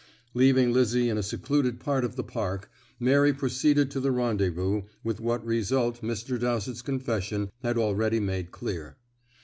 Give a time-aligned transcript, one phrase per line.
[0.33, 5.19] Leaving Lizzie in a secluded part of the park, Mary proceeded to the rendezvous, with
[5.19, 6.39] what result Mr.
[6.39, 8.97] Dowsett's confession has already made clear.